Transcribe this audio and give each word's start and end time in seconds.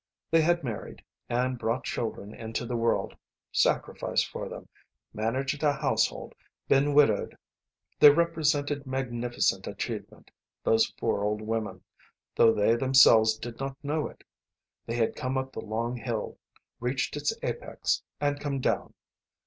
They 0.31 0.41
had 0.41 0.63
married, 0.63 1.03
and 1.29 1.59
brought 1.59 1.83
children 1.83 2.33
into 2.33 2.65
the 2.65 2.75
world; 2.75 3.15
sacrificed 3.51 4.27
for 4.31 4.49
them, 4.49 4.67
managed 5.13 5.61
a 5.61 5.73
household, 5.73 6.33
been 6.67 6.95
widowed. 6.95 7.37
They 7.99 8.09
represented 8.09 8.87
magnificent 8.87 9.67
achievement, 9.67 10.31
those 10.63 10.87
four 10.97 11.23
old 11.23 11.41
women, 11.43 11.83
though 12.35 12.51
they 12.51 12.73
themselves 12.75 13.37
did 13.37 13.59
not 13.59 13.77
know 13.83 14.07
it. 14.07 14.23
They 14.87 14.95
had 14.95 15.15
come 15.15 15.37
up 15.37 15.51
the 15.53 15.61
long 15.61 15.97
hill, 15.97 16.39
reached 16.79 17.15
its 17.15 17.31
apex, 17.43 18.01
and 18.19 18.39
come 18.39 18.59
down. 18.59 18.95